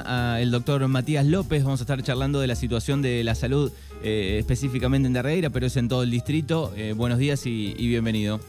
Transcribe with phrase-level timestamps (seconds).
[0.00, 1.64] al doctor Matías López.
[1.64, 5.66] Vamos a estar charlando de la situación de la salud eh, específicamente en Darreira, pero
[5.66, 6.72] es en todo el distrito.
[6.76, 8.40] Eh, buenos días y, bienvenido.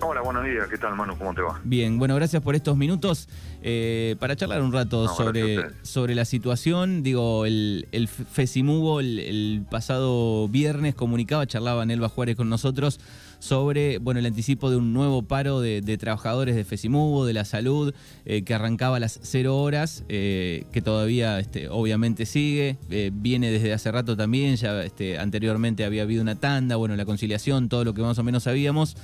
[0.00, 0.66] Hola, buenos días.
[0.68, 1.16] ¿Qué tal, Manu?
[1.16, 1.60] ¿Cómo te va?
[1.64, 3.28] Bien, bueno, gracias por estos minutos
[3.62, 7.02] eh, para charlar un rato sobre, sobre la situación.
[7.02, 13.00] Digo, el, el FESIMUBO el, el pasado viernes comunicaba, charlaba Nelva Juárez con nosotros
[13.44, 17.94] sobre bueno, el anticipo de un nuevo paro de, trabajadores de FESIMUBO, de la salud,
[18.24, 23.50] eh, que arrancaba a las cero horas, eh, que todavía este, obviamente sigue, eh, viene
[23.50, 27.84] desde hace rato también, ya este, anteriormente había habido una tanda, bueno, la conciliación, todo
[27.84, 28.96] lo que más o menos sabíamos.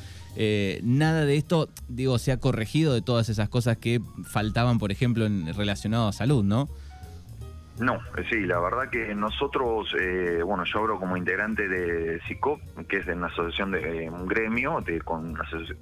[0.83, 5.27] nada de esto, digo, se ha corregido de todas esas cosas que faltaban, por ejemplo,
[5.27, 6.69] en, relacionado a salud, ¿no?
[7.81, 12.61] No, eh, sí, la verdad que nosotros, eh, bueno, yo hablo como integrante de SICOP,
[12.87, 15.35] que es de una asociación de un gremio de, con,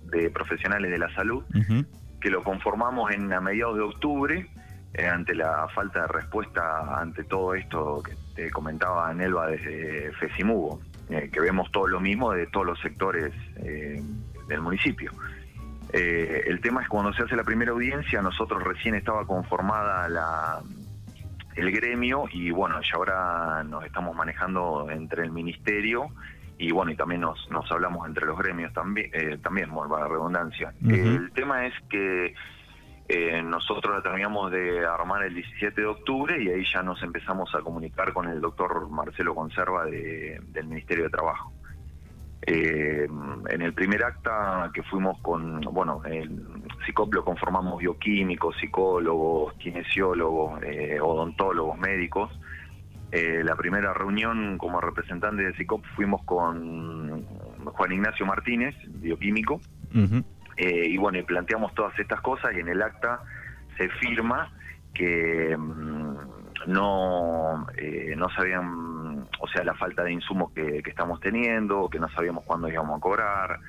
[0.04, 1.42] de profesionales de la salud,
[2.20, 4.48] que lo conformamos en a mediados de octubre,
[4.94, 10.80] eh, ante la falta de respuesta ante todo esto que te comentaba Nelva desde FESIMUBO,
[11.08, 15.10] que vemos todo lo mismo de todos los sectores del municipio.
[15.92, 20.60] el tema es cuando se hace la primera audiencia, nosotros recién estaba conformada la
[21.58, 26.08] el gremio y bueno, ya ahora nos estamos manejando entre el ministerio
[26.58, 30.72] y bueno, y también nos, nos hablamos entre los gremios también, eh, también, la redundancia.
[30.84, 32.34] El tema es que
[33.08, 37.60] eh, nosotros terminamos de armar el 17 de octubre y ahí ya nos empezamos a
[37.60, 41.52] comunicar con el doctor Marcelo Conserva de, del Ministerio de Trabajo.
[42.42, 43.06] Eh,
[43.50, 46.40] en el primer acta que fuimos con, bueno, el
[46.86, 52.30] SICOP lo conformamos bioquímicos, psicólogos, kinesiólogos, eh, odontólogos, médicos.
[53.10, 57.24] Eh, la primera reunión como representante de SICOP fuimos con
[57.64, 59.60] Juan Ignacio Martínez, bioquímico,
[60.56, 63.22] y bueno, y planteamos todas estas cosas y en el acta
[63.76, 64.50] se firma
[64.92, 66.16] que mm,
[66.66, 67.66] no,
[68.16, 68.97] no sabían
[69.40, 73.00] o sea, la falta de insumos que, estamos teniendo, que no sabíamos cuándo íbamos a
[73.00, 73.60] cobrar,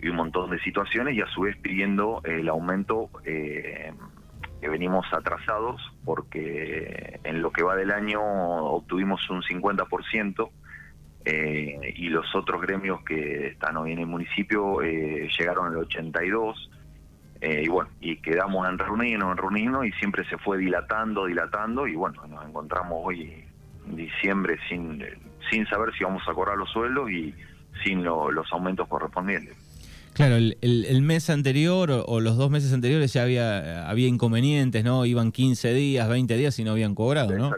[0.00, 3.92] y un montón de situaciones, y a su vez pidiendo el aumento eh,
[4.60, 10.50] que venimos atrasados, porque en lo que va del año obtuvimos un 50%,
[11.24, 16.54] eh, y los otros gremios que están hoy en el municipio eh, llegaron al 82%,
[17.40, 21.94] y bueno, y quedamos en reunirnos, en reunirnos, y siempre se fue dilatando, dilatando, y
[21.94, 23.47] bueno, nos encontramos hoy
[23.96, 25.04] diciembre sin,
[25.50, 27.34] sin saber si vamos a cobrar los sueldos y
[27.84, 29.56] sin los aumentos correspondientes.
[30.18, 35.06] Claro, el, el, mes anterior o, los dos meses anteriores ya había, había inconvenientes, ¿no?
[35.06, 37.52] Iban 15 días, 20 días y no habían cobrado, ¿no?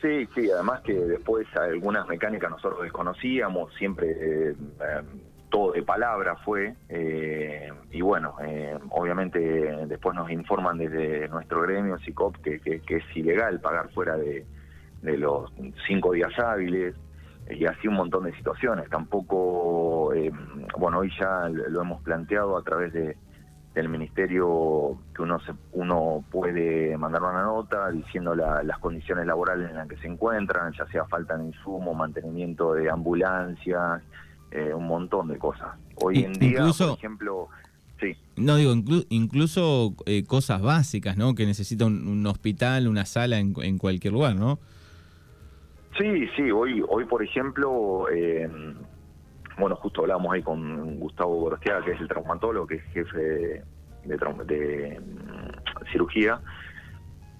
[0.00, 5.02] Sí, sí, además que después algunas mecánicas nosotros desconocíamos, siempre eh, eh,
[5.50, 8.36] todo de palabra fue, eh, y bueno,
[8.90, 9.38] obviamente
[9.86, 14.46] después nos informan desde nuestro gremio, SICOP, que, que es ilegal pagar fuera de,
[15.06, 15.52] de los
[15.86, 16.94] cinco días hábiles
[17.48, 18.90] y así un montón de situaciones.
[18.90, 20.32] Tampoco, eh,
[20.78, 23.16] bueno, hoy ya lo hemos planteado a través de,
[23.74, 29.76] del ministerio que uno se, uno puede mandar una nota diciendo las condiciones laborales en
[29.76, 34.02] las que se encuentran, ya sea falta de insumo, mantenimiento de ambulancias,
[34.50, 35.68] eh, un montón de cosas.
[36.02, 37.48] Hoy en día, por ejemplo,
[38.00, 38.16] sí.
[38.36, 38.74] No digo,
[39.08, 41.36] incluso eh, cosas básicas, ¿no?
[41.36, 44.58] Que necesita un, hospital, una sala en, en cualquier lugar, ¿no?
[45.98, 48.48] Sí, sí, hoy, hoy por ejemplo, eh,
[49.58, 53.64] bueno, justo hablábamos ahí con Gustavo Gorostiaga, que es el traumatólogo, que es jefe de,
[54.04, 56.40] de, mm, cirugía,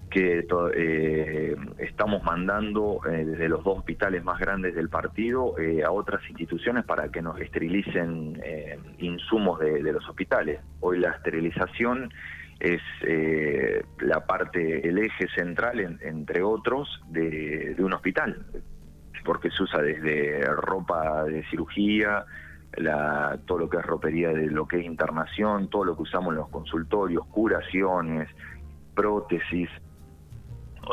[0.09, 5.53] que eh, estamos mandando eh, desde los dos hospitales más grandes del partido
[5.85, 8.41] a otras instituciones para que nos esterilicen
[8.97, 10.61] insumos de, de, los hospitales.
[10.79, 12.09] Hoy la esterilización
[12.59, 18.45] es eh, la parte, el eje central, entre otros, de, un hospital,
[19.23, 22.25] porque se usa desde ropa de cirugía,
[22.77, 26.31] la, todo lo que es ropería de lo que es internación, todo lo que usamos
[26.31, 28.29] en los consultorios, curaciones,
[28.95, 29.69] prótesis.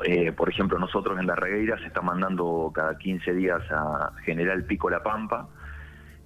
[0.04, 4.64] Eh, por ejemplo, nosotros en la regueira se está mandando cada 15 días a General
[4.64, 5.48] Pico La Pampa,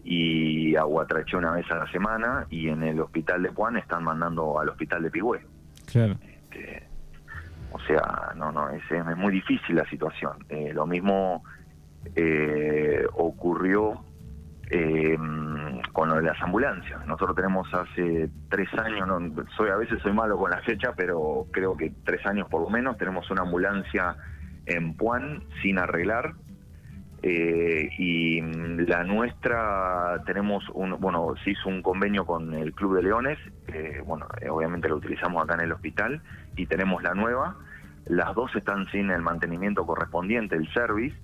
[0.04, 4.58] y Aguatraché una vez a la semana y en el hospital de Juan están mandando
[4.58, 5.40] al hospital de Pigüé.
[5.90, 6.16] Claro.
[6.22, 6.82] Este,
[7.72, 10.44] o sea, no, no, es, es muy difícil la situación.
[10.48, 11.42] Eh, lo mismo
[12.14, 14.02] eh, ocurrió
[14.70, 15.16] eh,
[15.92, 17.06] con lo de las ambulancias.
[17.06, 21.46] Nosotros tenemos hace tres años, no, soy a veces soy malo con la fecha, pero
[21.50, 24.16] creo que tres años por lo menos tenemos una ambulancia
[24.66, 26.34] en Puan sin arreglar
[27.22, 28.40] eh, y
[28.86, 33.38] la nuestra tenemos un bueno se hizo un convenio con el Club de Leones
[34.06, 36.22] bueno eh, obviamente lo utilizamos acá en el hospital
[36.58, 37.56] y tenemos la nueva.
[38.06, 41.16] Las dos están sin el mantenimiento correspondiente, el service,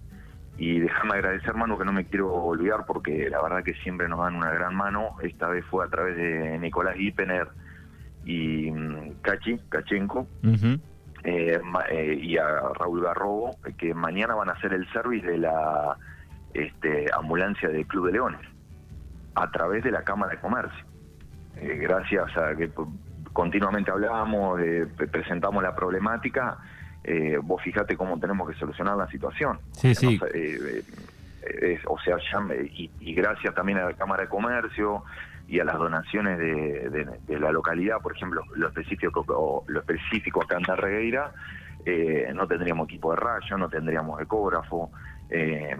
[0.56, 4.20] y déjame agradecer, hermano, que no me quiero olvidar porque la verdad que siempre nos
[4.20, 5.16] dan una gran mano.
[5.22, 7.48] Esta vez fue a través de Nicolás Gipener
[8.24, 10.78] y mm, Cachi, Kachenko, eh,
[11.24, 15.96] eh, y a Raúl Garrobo, que mañana van a hacer el service de la
[16.52, 18.40] este, ambulancia del Club de Leones
[19.34, 20.84] a través de la Cámara de Comercio.
[21.56, 22.70] Eh, gracias a que
[23.32, 24.60] continuamente hablábamos,
[25.10, 26.58] presentamos la problemática,
[27.42, 29.58] vos fijate cómo tenemos que solucionar la situación.
[29.72, 30.20] Sí, sí.
[31.86, 32.16] o sea,
[32.54, 35.02] y, y, gracias también a la Cámara de Comercio,
[35.46, 40.62] y a las donaciones de, la localidad, por ejemplo, lo específico, lo específico acá en
[40.62, 41.32] Darregueira,
[41.84, 44.90] eh, no tendríamos equipo de rayo, no tendríamos ecógrafo,
[45.30, 45.76] eh,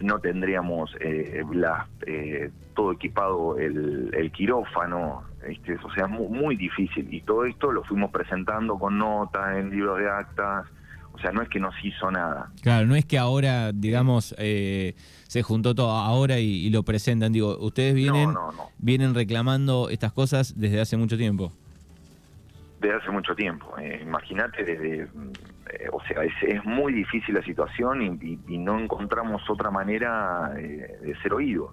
[0.00, 1.44] no tendríamos eh,
[2.06, 5.24] eh, todo equipado el, quirófano,
[5.84, 7.12] o sea, muy, muy difícil.
[7.12, 10.66] Y todo esto lo fuimos presentando con notas en libros de actas,
[11.14, 12.50] o sea, no es que no se hizo nada.
[12.60, 14.94] Claro, no es que ahora, digamos, eh,
[15.28, 17.32] se juntó todo ahora y, lo presentan.
[17.32, 18.34] Digo, ustedes vienen,
[18.78, 21.52] vienen reclamando estas cosas desde hace mucho tiempo.
[22.80, 23.78] Desde hace mucho tiempo.
[23.78, 25.08] Eh, Imagínate, desde, eh,
[25.92, 31.70] o sea, es, muy difícil la situación y, no encontramos otra manera de ser oídos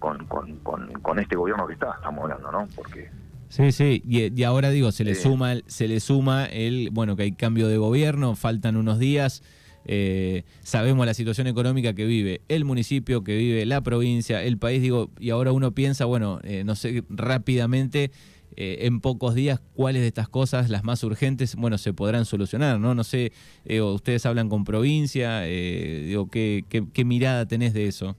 [0.00, 2.68] con, con, con, con este gobierno que está, estamos hablando, ¿no?
[2.74, 3.10] Porque
[3.54, 7.30] Sí, sí, y, ahora digo, se le suma, se le suma el, bueno, que hay
[7.30, 9.44] cambio de gobierno, faltan unos días,
[9.84, 14.82] eh, sabemos la situación económica que vive el municipio, que vive la provincia, el país,
[14.82, 18.10] digo, y ahora uno piensa, bueno, eh, no sé, rápidamente,
[18.56, 22.80] eh, en pocos días, cuáles de estas cosas, las más urgentes, bueno, se podrán solucionar,
[22.80, 22.96] ¿no?
[22.96, 23.30] No sé,
[23.80, 28.16] ustedes hablan con provincia, digo, ¿qué, ¿qué, mirada tenés de eso?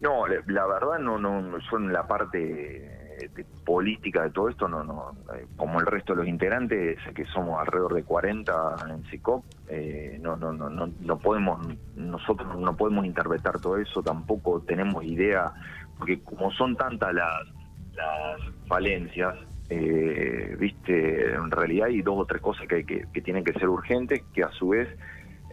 [0.00, 3.02] No, la verdad no, no, son la parte
[3.34, 7.24] de política de todo esto, no, no, eh, como el resto de los integrantes, que
[7.26, 11.66] somos alrededor de 40 en CICOP, eh, no, no, no, no, no podemos,
[11.96, 15.52] nosotros no podemos interpretar todo eso, tampoco tenemos idea,
[15.98, 17.46] porque como son tantas las,
[17.94, 19.34] las falencias,
[19.70, 23.68] eh, viste, en realidad hay dos o tres cosas que, que, que tienen que ser
[23.68, 24.88] urgentes, que a su vez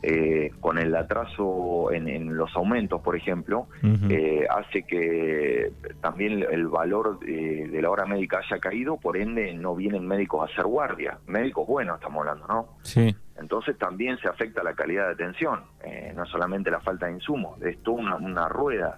[0.04, 3.68] eh, con el atraso en, los aumentos, por ejemplo,
[4.10, 5.72] eh, hace que
[6.02, 10.52] también el valor de, la hora médica haya caído, por ende no vienen médicos a
[10.52, 11.20] hacer guardia.
[11.28, 12.68] Médicos buenos estamos hablando, ¿no?
[12.82, 13.16] Sí.
[13.40, 17.62] Entonces también se afecta la calidad de atención, eh, no solamente la falta de insumos,
[17.62, 18.98] es toda una, rueda.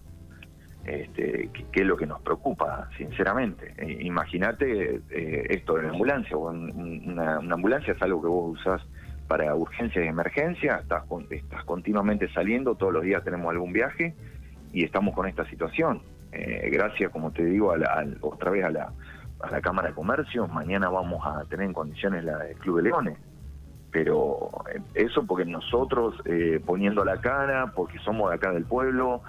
[0.86, 3.74] Este, que, es lo que nos preocupa, sinceramente.
[4.00, 5.02] Imagínate
[5.50, 8.82] esto de la ambulancia, una, una ambulancia es algo que vos usás
[9.28, 14.16] para urgencia y emergencia, estás, estás continuamente saliendo, todos los días tenemos algún viaje
[14.72, 16.02] y estamos con esta situación.
[16.32, 18.92] Eh, gracias, como te digo, a otra vez a la,
[19.40, 22.84] a la Cámara de Comercio, mañana vamos a tener en condiciones la del Club de
[22.84, 23.18] Leones.
[23.92, 29.22] Pero eh, eso porque nosotros eh, poniendo la cara, porque somos de acá del pueblo,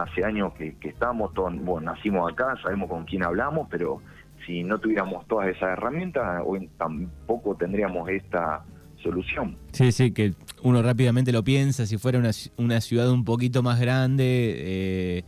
[0.00, 4.00] hace años que, estamos, todos, bueno, nacimos acá, sabemos con quién hablamos, pero
[4.46, 8.64] si no tuviéramos todas esas herramientas, hoy tampoco tendríamos esta
[9.02, 9.56] solución.
[9.72, 13.80] Sí, sí, que uno rápidamente lo piensa, si fuera una, una ciudad un poquito más
[13.80, 15.24] grande, eh,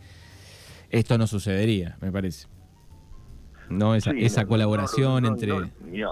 [0.89, 2.47] esto no sucedería, me parece.
[3.69, 5.53] No, esa, esa colaboración entre...
[5.91, 6.09] ya,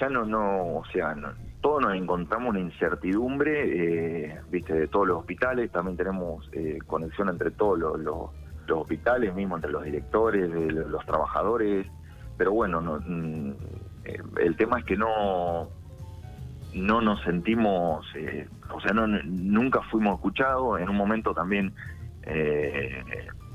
[0.00, 1.16] ya, no, no, o sea,
[1.60, 7.28] todos nos encontramos en incertidumbre, eh, viste, de todos los hospitales, también tenemos eh, conexión
[7.28, 8.30] entre todos los, los,
[8.70, 11.86] hospitales, mismo entre los directores, los trabajadores,
[12.36, 13.54] pero bueno, no, mm,
[14.40, 15.68] el tema es que no
[16.74, 20.80] no nos sentimos, eh, o sea, no, nunca fuimos escuchados.
[20.80, 21.72] En un momento también
[22.22, 23.02] eh,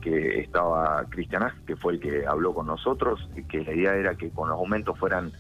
[0.02, 4.30] que estaba Cristian que fue el que habló con nosotros, que la idea era que
[4.30, 5.32] con los aumentos fueran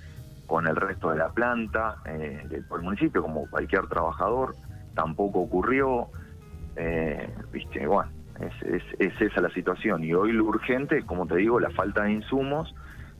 [0.49, 4.55] con el resto de la planta eh, del, municipio, como cualquier trabajador.
[4.95, 6.07] Tampoco ocurrió.
[6.75, 10.03] Eh, viste, bueno, es, es, esa la situación.
[10.03, 12.73] Y hoy lo urgente, como te digo, la falta de insumos,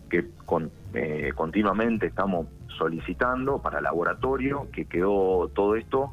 [0.09, 0.71] que con,
[1.35, 2.47] continuamente estamos
[2.79, 6.11] solicitando para laboratorio, que quedó todo esto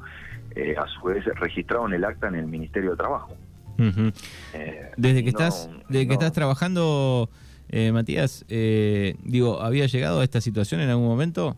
[0.54, 3.34] eh, a su vez registrado en el acta en el Ministerio de Trabajo.
[3.78, 7.30] Eh, desde que estás, desde que estás trabajando,
[7.68, 11.56] eh, Matías, digo, ¿había llegado a esta situación en algún momento?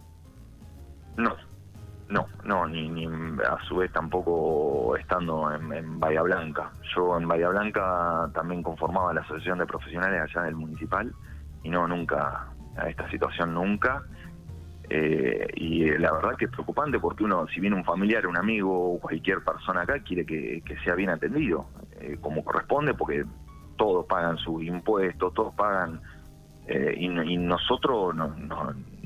[1.17, 1.35] No,
[2.09, 6.73] no, no, ni, ni a su vez tampoco estando en, en, Bahía Blanca.
[6.95, 11.13] Yo en Bahía Blanca también conformaba la asociación de profesionales allá del municipal
[11.63, 14.03] y no, nunca, a esta situación nunca.
[14.91, 18.95] Eh, y la verdad que es preocupante porque uno, si viene un familiar, un amigo
[18.95, 21.67] o cualquier persona acá, quiere que, sea bien atendido,
[22.01, 23.25] eh, como corresponde, porque
[23.77, 26.01] todos pagan sus impuestos, todos pagan,
[26.67, 28.35] eh, y, nosotros no,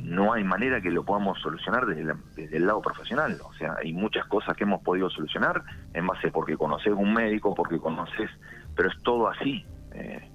[0.03, 3.39] no hay manera que lo podamos solucionar desde, el lado profesional.
[3.45, 5.63] O sea, hay muchas cosas que hemos podido solucionar
[5.95, 8.31] en base porque conoces un médico, porque conoces,
[8.75, 9.65] pero es todo así.
[9.95, 10.29] Eh,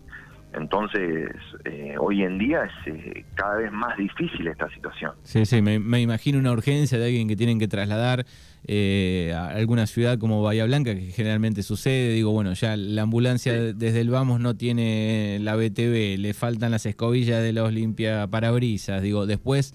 [0.58, 1.30] entonces,
[1.66, 5.14] eh, hoy en día es eh, cada vez más difícil esta situación.
[5.24, 8.26] Sí, sí, me, imagino una urgencia de alguien que tienen que trasladar
[8.68, 12.14] eh, a alguna ciudad como Bahía Blanca, que generalmente sucede.
[12.14, 16.86] Digo, bueno, ya la ambulancia desde el Vamos no tiene la BTV, le faltan las
[16.86, 19.02] escobillas de los limpia parabrisas.
[19.02, 19.74] Digo, después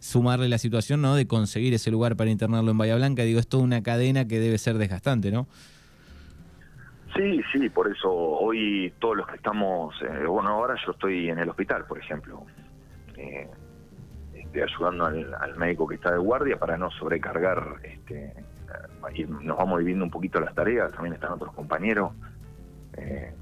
[0.00, 1.14] sumarle la situación ¿no?
[1.14, 3.22] de conseguir ese lugar para internarlo en Bahía Blanca.
[3.22, 5.48] Digo, es toda una cadena que debe ser desgastante, ¿no?
[7.16, 11.38] Sí, sí, por eso hoy todos los que estamos, eh, bueno, ahora yo estoy en
[11.38, 12.44] el hospital, por ejemplo,
[13.16, 13.48] eh,
[14.34, 18.34] estoy ayudando al, médico que está de guardia para no sobrecargar, este,
[19.14, 22.12] y nos vamos dividiendo un poquito las tareas, también están otros compañeros
[22.96, 23.32] eh,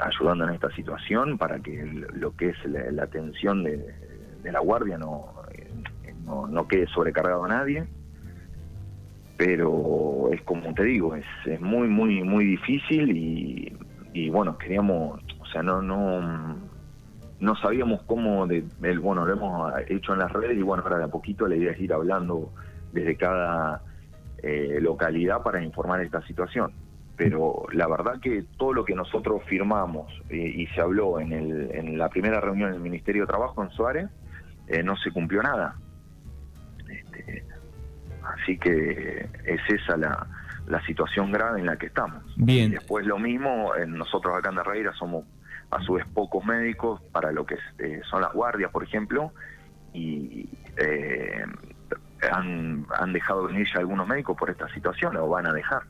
[0.00, 3.94] ayudando en esta situación para que lo que es la, atención de,
[4.42, 5.34] la guardia no,
[6.24, 7.86] no, no quede sobrecargado a nadie
[9.40, 13.16] pero es como te digo, es, es muy, muy, muy difícil
[14.12, 16.58] y, bueno, queríamos, o sea, no, no,
[17.40, 20.98] no sabíamos cómo, de, el, bueno, lo hemos hecho en las redes y bueno, ahora
[20.98, 22.52] de a poquito la idea es ir hablando
[22.92, 23.82] desde cada
[24.42, 26.74] eh, localidad para informar esta situación.
[27.16, 31.70] Pero la verdad que todo lo que nosotros firmamos eh, y se habló en, el,
[31.72, 34.10] en la primera reunión del Ministerio de Trabajo en Suárez,
[34.68, 35.76] eh, no se cumplió nada.
[36.90, 37.42] Este,
[38.34, 40.26] Así que es esa la,
[40.86, 42.22] situación grave en la que estamos.
[42.36, 42.70] Bien.
[42.70, 45.24] después lo mismo, nosotros acá en Derreira somos
[45.70, 49.32] a su vez pocos médicos para lo que eh, son las guardias, por ejemplo,
[49.92, 51.44] y eh,
[52.30, 55.82] han, han dejado venir ya algunos médicos por esta situación, o van a dejar.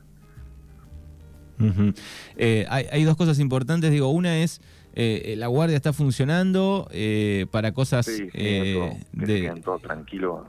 [2.37, 4.61] Eh, hay, dos cosas importantes, digo, una es
[4.95, 6.89] la guardia está funcionando
[7.51, 10.47] para cosas sí, de todo tranquilo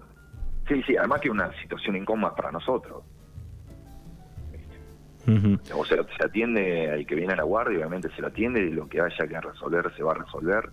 [0.72, 3.02] Sí, sí, además que es una situación incómoda para nosotros.
[5.74, 8.70] O sea, se atiende al que viene a la guardia, obviamente se lo atiende y
[8.70, 10.70] lo que haya que resolver se va a resolver.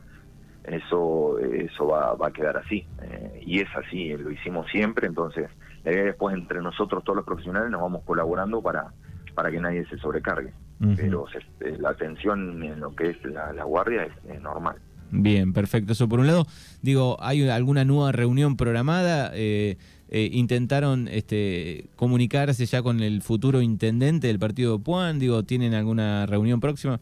[0.63, 2.87] Eso eso va, va a quedar así.
[3.01, 5.07] Eh, y es así, lo hicimos siempre.
[5.07, 5.49] Entonces,
[5.83, 8.91] la idea después entre nosotros, todos los profesionales, nos vamos colaborando para,
[9.35, 10.53] para que nadie se sobrecargue.
[10.95, 11.25] Pero
[11.59, 14.77] eh, la atención en lo que es la, guardia es normal.
[15.11, 15.93] Bien, perfecto.
[15.93, 16.45] Eso por un lado,
[16.81, 19.31] digo, ¿hay alguna nueva reunión programada?
[19.33, 19.77] Eh,
[20.11, 25.19] eh, ¿Intentaron este, comunicarse ya con el futuro intendente del partido de Puan?
[25.19, 26.99] Digo, ¿tienen alguna reunión próxima?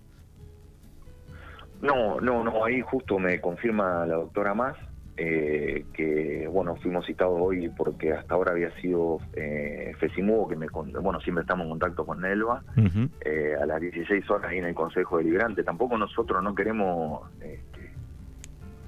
[1.82, 4.76] No, no, no, ahí justo me confirma la doctora Más
[5.16, 10.68] eh, que, bueno, fuimos citados hoy porque hasta ahora había sido eh, Fesimugo, que me,
[10.68, 15.18] bueno, siempre estamos en contacto con Nelva, a las 16 horas ahí en el Consejo
[15.18, 15.64] Deliberante.
[15.64, 17.22] Tampoco nosotros no queremos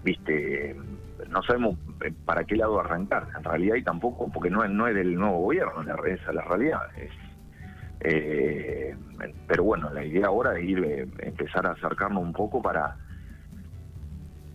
[0.04, 0.76] viste,
[1.30, 4.96] no sabemos eh, para qué lado arrancar, en realidad y tampoco, porque no, no es
[4.96, 6.82] del nuevo gobierno, esa es la realidad.
[6.98, 7.12] Es,
[8.02, 8.96] eh,
[9.48, 12.96] pero bueno, la idea ahora es ir, eh, empezar a acercarnos un poco para,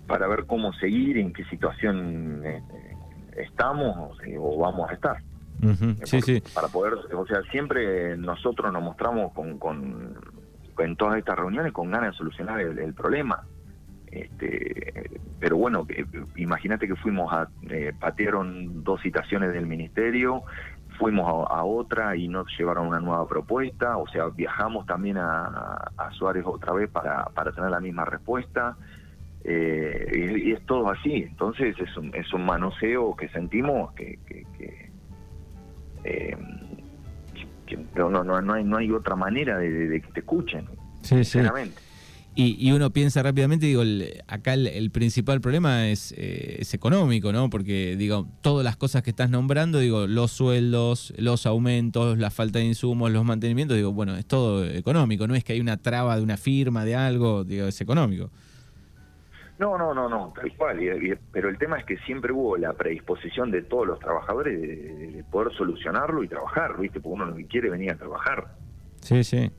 [0.06, 2.42] para ver cómo seguir, en qué situación
[3.36, 5.18] estamos o vamos a estar.
[6.04, 6.42] sí, sí.
[6.54, 10.16] Para poder, o sea, siempre nosotros nos mostramos con, con
[10.78, 13.44] en todas estas reuniones con ganas de solucionar el problema
[14.14, 15.86] este, pero bueno,
[16.36, 20.42] imagínate que fuimos a, eh, patearon dos citaciones del ministerio,
[20.98, 26.44] fuimos a, otra y nos llevaron una nueva propuesta, o sea, viajamos también a, Suárez
[26.46, 28.76] otra vez para, para tener la misma respuesta.
[29.42, 34.90] Eh, y, es todo así, entonces es un, es un manoseo que sentimos que, que,
[36.04, 36.36] eh,
[37.96, 40.66] no, no, no, hay, no hay otra manera de, que te escuchen,
[41.02, 41.83] sinceramente.
[42.36, 43.82] Y, uno piensa rápidamente, digo,
[44.26, 47.48] acá el, principal problema es, eh, es, económico, ¿no?
[47.48, 52.58] Porque, digo, todas las cosas que estás nombrando, digo, los sueldos, los aumentos, la falta
[52.58, 56.16] de insumos, los mantenimientos, digo, bueno, es todo económico, no es que hay una traba
[56.16, 58.30] de una firma, de algo, digo, es económico.
[59.60, 60.80] No, no, no, no, tal cual.
[61.30, 65.24] pero el tema es que siempre hubo la predisposición de todos los trabajadores de, de
[65.24, 67.00] poder solucionarlo y trabajar, ¿viste?
[67.00, 68.56] Porque uno que quiere venir a trabajar.
[69.00, 69.52] Sí, sí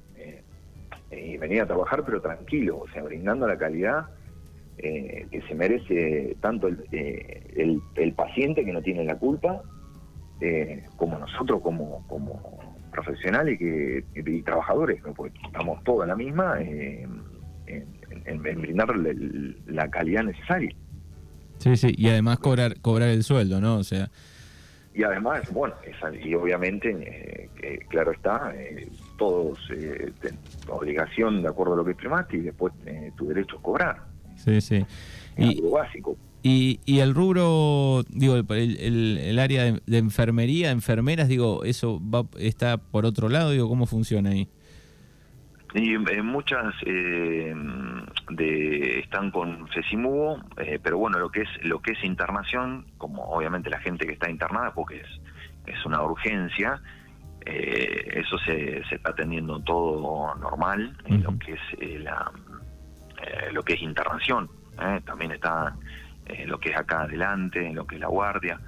[1.12, 4.08] y venir a trabajar pero tranquilo, o sea, brindando la calidad
[4.78, 9.62] eh, que se merece tanto eh, el, el, paciente que no tiene la culpa,
[10.42, 16.60] eh, como nosotros como, como profesionales que, y trabajadores, porque estamos todos en la misma,
[16.60, 17.24] en,
[17.68, 18.94] en, brindar
[19.68, 20.76] la calidad necesaria.
[21.60, 23.78] Sí, sí, y además cobrar cobrar el sueldo, ¿no?
[23.78, 24.10] O sea...
[24.94, 25.76] Y además, bueno,
[26.22, 27.50] y obviamente,
[27.88, 28.54] claro está,
[29.18, 30.12] todos eh,
[30.70, 34.04] obligación de acuerdo a lo que firmaste y después eh, tu derecho a cobrar.
[34.36, 34.86] Sí, sí.
[35.38, 36.18] y, algo básico.
[36.44, 42.78] Y, y el rubro, digo, el, el, área de, enfermería, enfermeras, digo, ¿eso va, está
[42.78, 43.50] por otro lado?
[43.50, 44.48] Digo, ¿cómo funciona ahí?
[45.74, 47.54] Y muchas eh,
[48.30, 53.24] de, están con FESIMUGO, eh, pero bueno, lo que es lo que es internación, como
[53.24, 55.08] obviamente la gente que está internada, porque es,
[55.66, 56.82] es una urgencia,
[57.46, 62.32] eh, eso se, se, está atendiendo todo normal en lo que es la
[63.52, 64.50] lo que es internación.
[65.06, 65.76] También está
[66.26, 68.60] eh, lo que es acá adelante, en lo que es la guardia.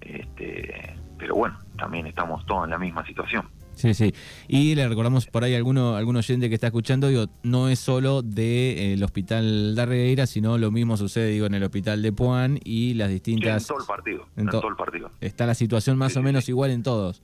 [0.00, 3.46] Este, pero bueno, también estamos todos en la misma situación.
[3.74, 4.14] Sí, sí.
[4.46, 7.80] Y le recordamos por ahí a alguno, algún oyente que está escuchando, digo, no es
[7.80, 12.12] solo del de, eh, hospital Darreira, sino lo mismo sucede, digo, en el hospital de
[12.12, 13.62] Puan y las distintas...
[13.62, 15.10] en todo el partido, en, todo el partido.
[15.20, 17.20] Está la situación más o menos igual en todos,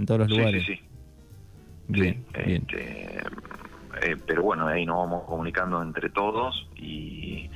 [0.00, 0.64] en todos los lugares.
[0.66, 0.82] Sí, sí,
[1.88, 2.62] Bien, bien.
[2.62, 3.18] Este,
[4.02, 7.50] eh, pero bueno, ahí nos vamos comunicando entre todos y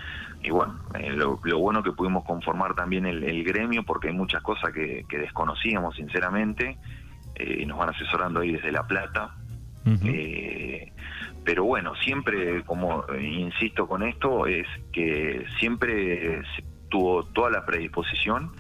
[0.44, 4.72] y bueno, eh, lo, bueno que pudimos conformar también el, gremio, porque hay muchas cosas
[4.72, 6.76] que, desconocíamos sinceramente,
[7.34, 9.34] eh, y nos van asesorando ahí desde La Plata.
[9.86, 10.92] Eh,
[11.44, 16.42] pero bueno, siempre, como insisto con esto, es que siempre
[16.90, 18.52] tuvo toda la predisposición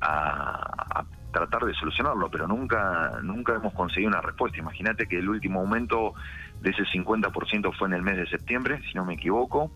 [0.00, 4.58] a, a, tratar de solucionarlo, pero nunca, nunca hemos conseguido una respuesta.
[4.58, 6.14] Imagínate que el último aumento
[6.62, 9.70] de ese 50% fue en el mes de septiembre, si no me equivoco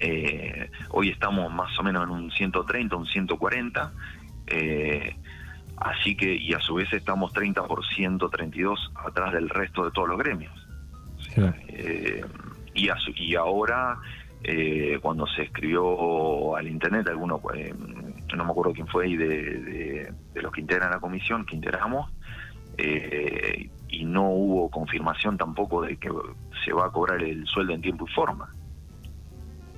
[0.00, 3.92] eh, hoy estamos más o menos en un 130, un 140.
[4.46, 5.14] Eh,
[5.76, 10.08] así que, y a su vez estamos 30 por 132 atrás del resto de todos
[10.08, 10.52] los gremios.
[11.68, 12.24] Eh,
[12.74, 13.98] y, y ahora,
[15.02, 17.06] cuando se escribió al internet,
[18.36, 22.10] no me acuerdo quién fue, y de, de, los que integran la comisión, que integramos,
[23.88, 26.08] y no hubo confirmación tampoco de que
[26.64, 28.54] se va a cobrar el sueldo en tiempo y forma.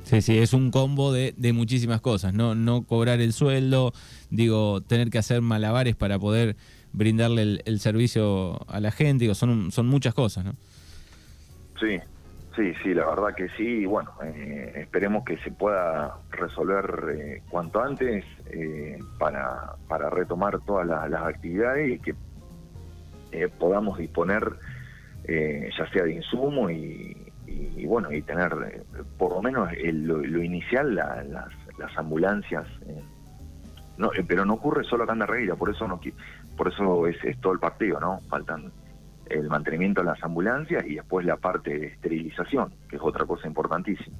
[0.05, 2.55] Sí, sí, es un combo de, de, muchísimas cosas, ¿no?
[2.55, 3.93] No cobrar el sueldo,
[4.31, 6.57] digo, tener que hacer malabares para poder
[6.93, 10.55] brindarle el, servicio a la gente, digo, son, son muchas cosas, ¿no?
[11.81, 11.99] Sí,
[12.57, 17.83] sí, sí, la verdad que sí, bueno, eh, esperemos que se pueda resolver eh, cuanto
[17.83, 22.15] antes eh, para, para retomar todas las actividades y que
[23.59, 24.53] podamos disponer
[25.27, 27.33] ya sea de insumo y,
[27.77, 31.27] y, bueno, y tener eh, por lo menos lo, inicial, las,
[31.79, 32.67] las, ambulancias.
[32.87, 33.03] Eh,
[33.99, 36.01] no, eh, pero no ocurre solo acá en Regueira, por eso no
[36.57, 38.21] por eso es, todo el partido, ¿no?
[38.29, 38.73] Faltan
[39.31, 43.47] el mantenimiento de las ambulancias y después la parte de esterilización, que es otra cosa
[43.47, 44.17] importantísima.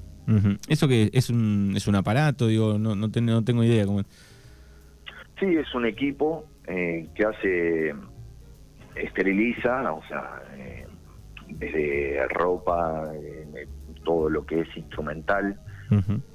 [0.69, 2.47] ¿Eso que es un, es un aparato?
[2.47, 3.85] Digo, no, no, no tengo idea.
[3.85, 4.01] Cómo...
[5.39, 7.93] Sí, es un equipo que hace,
[8.95, 10.41] esteriliza, o sea,
[11.47, 13.67] desde ropa, eh,
[14.03, 15.59] todo lo que es instrumental,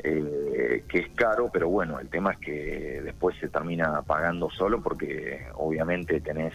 [0.03, 4.81] eh, que es caro, pero bueno, el tema es que después se termina pagando solo
[4.81, 6.55] porque obviamente tenés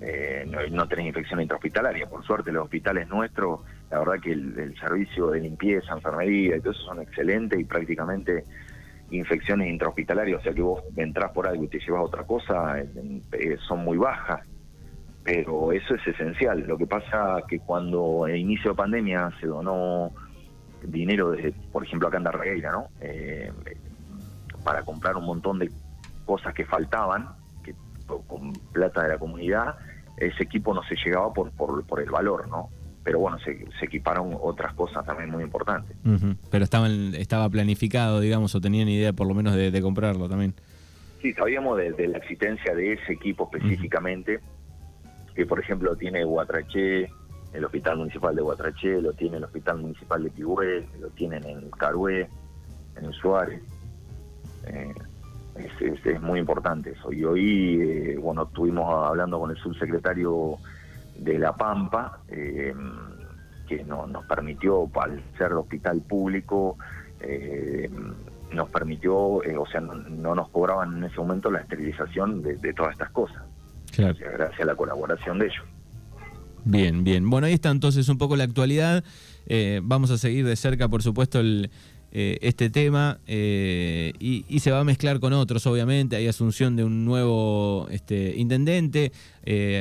[0.00, 2.06] eh, no, tenés infección intrahospitalaria.
[2.06, 6.72] Por suerte los hospitales nuestros, la verdad que el, servicio de limpieza, enfermería y todo
[6.72, 8.44] eso son excelentes y prácticamente
[9.10, 12.76] infecciones intrahospitalarias, o sea que vos entrás por algo y te llevas otra cosa,
[13.66, 14.40] son muy bajas
[15.22, 16.64] pero eso es esencial.
[16.66, 20.12] Lo que pasa que cuando en inicio de pandemia se donó
[20.82, 22.88] dinero, desde, por ejemplo, acá en Darregueira, ¿no?
[23.00, 23.52] Eh,
[24.64, 25.70] para comprar un montón de
[26.24, 27.28] cosas que faltaban,
[27.62, 27.74] que
[28.26, 29.76] con plata de la comunidad,
[30.16, 32.68] ese equipo no se llegaba por, por, el valor, ¿no?
[33.02, 35.96] Pero bueno, se, equiparon otras cosas también muy importantes.
[36.50, 40.54] Pero estaban, estaba planificado, digamos, o tenían idea por lo menos de, comprarlo también.
[41.22, 44.40] Sí, sabíamos de, la existencia de ese equipo específicamente
[45.34, 47.10] que por ejemplo tiene Guatraché,
[47.52, 51.70] el Hospital Municipal de Guatraché, lo tiene el Hospital Municipal de Pigüé, lo tienen en
[51.70, 52.28] Carué,
[52.96, 53.62] en Suárez.
[54.66, 54.94] Eh,
[56.04, 57.12] es, muy importante eso.
[57.12, 60.56] Y hoy, eh, bueno, estuvimos hablando con el subsecretario
[61.16, 62.74] de La Pampa, eh,
[63.68, 66.76] que no, nos permitió, al ser hospital público,
[68.52, 73.10] nos permitió, o sea, no, nos cobraban en ese momento la esterilización de todas estas
[73.10, 73.42] cosas
[73.96, 75.64] gracias a la colaboración de ellos.
[76.64, 77.28] Bien, bien.
[77.28, 79.04] Bueno, ahí está entonces un poco la actualidad.
[79.46, 81.70] Eh, vamos a seguir de cerca, por supuesto, el,
[82.12, 86.16] eh, este tema eh, y, se va a mezclar con otros, obviamente.
[86.16, 89.12] Hay asunción de un nuevo este, intendente.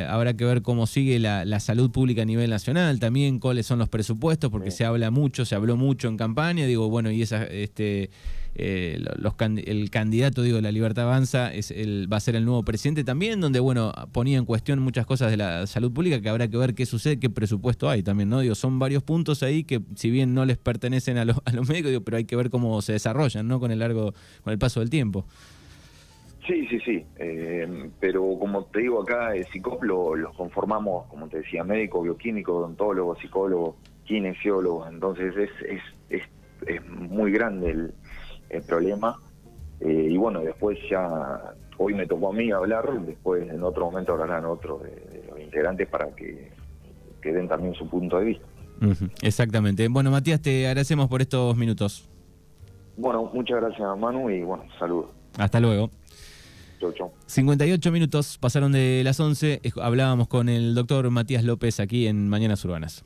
[0.08, 3.90] habrá que ver cómo sigue la, salud pública a nivel nacional, también cuáles son los
[3.90, 6.66] presupuestos, porque se habla mucho, se habló mucho en campaña.
[6.66, 8.10] Digo, bueno, y esa, este,
[8.56, 12.64] eh, los, el candidato, digo, la Libertad Avanza es el, va a ser el nuevo
[12.64, 16.48] presidente también, donde, bueno, ponía en cuestión muchas cosas de la salud pública que habrá
[16.48, 18.40] que ver qué sucede, qué presupuesto hay también, ¿no?
[18.40, 21.70] Digo, son varios puntos ahí que si bien no les pertenecen a, los, a los
[21.70, 23.60] médicos, pero hay que ver cómo se desarrollan, ¿no?
[23.60, 25.26] Con el largo, con el paso del tiempo.
[26.50, 31.38] Sí, sí, sí, eh, pero como te digo acá, el CICOP lo, conformamos, como te
[31.38, 36.24] decía, médico, bioquímico, odontólogo, psicólogo, kinesiólogo, entonces es, es, es,
[36.66, 37.94] es muy grande el,
[38.50, 39.18] el problema.
[39.80, 44.14] Eh, y bueno, después ya, hoy me tocó a mí hablar, después en otro momento
[44.14, 46.52] hablarán otros de, los integrantes para que,
[47.22, 48.46] que, den también su punto de vista.
[49.22, 49.88] exactamente.
[49.88, 52.10] Bueno, Matías, te agradecemos por estos minutos.
[52.98, 55.12] Bueno, muchas gracias, Manu, y bueno, saludos.
[55.38, 55.90] Hasta luego.
[56.80, 57.12] Chau, chau.
[57.26, 59.62] 58 minutos pasaron de las 11.
[59.82, 63.06] Hablábamos con el doctor Matías López aquí en Mañanas Urbanas.